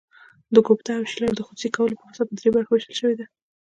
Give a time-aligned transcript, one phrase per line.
[0.53, 3.25] د ګوپټا او شیلر د خصوصي کولو پروسه په درې برخو ویشل شوې ده.